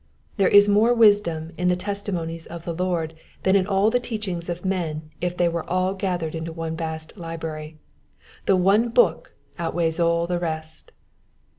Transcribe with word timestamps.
There 0.37 0.47
is 0.49 0.67
more 0.67 0.95
wisdom 0.95 1.51
in 1.59 1.67
the 1.67 1.75
testimonies 1.75 2.47
of 2.47 2.65
the 2.65 2.73
Lord 2.73 3.13
than 3.43 3.55
in 3.55 3.67
all 3.67 3.91
the 3.91 3.99
teachings 3.99 4.49
of 4.49 4.65
men 4.65 5.11
if 5.21 5.37
they 5.37 5.47
were 5.47 5.63
all 5.69 5.93
gathered 5.93 6.33
into 6.33 6.51
one 6.51 6.75
vast 6.75 7.15
library. 7.17 7.77
The 8.47 8.55
one 8.55 8.89
book 8.89 9.33
outweighs 9.59 9.99
all 9.99 10.25
the 10.25 10.39
rest. 10.39 10.91